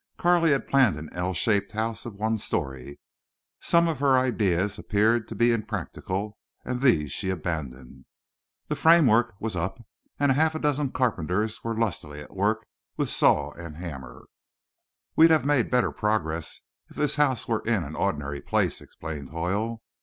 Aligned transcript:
Carley 0.17 0.49
had 0.49 0.65
planned 0.67 0.97
an 0.97 1.13
L 1.13 1.31
shaped 1.31 1.73
house 1.73 2.07
of 2.07 2.15
one 2.15 2.39
story. 2.39 2.99
Some 3.59 3.87
of 3.87 3.99
her 3.99 4.17
ideas 4.17 4.79
appeared 4.79 5.27
to 5.27 5.35
be 5.35 5.51
impractical, 5.53 6.39
and 6.65 6.81
these 6.81 7.11
she 7.11 7.29
abandoned. 7.29 8.05
The 8.67 8.75
framework 8.75 9.35
was 9.39 9.55
up 9.55 9.85
and 10.19 10.31
half 10.31 10.55
a 10.55 10.59
dozen 10.59 10.89
carpenters 10.89 11.63
were 11.63 11.77
lustily 11.77 12.19
at 12.19 12.35
work 12.35 12.65
with 12.97 13.09
saw 13.09 13.51
and 13.51 13.75
hammer. 13.77 14.25
"We'd 15.15 15.45
made 15.45 15.69
better 15.69 15.91
progress 15.91 16.61
if 16.89 16.95
this 16.97 17.17
house 17.17 17.47
was 17.47 17.61
in 17.67 17.83
an 17.83 17.95
ordinary 17.95 18.41
place," 18.41 18.81
explained 18.81 19.29
Hoyle. 19.29 19.83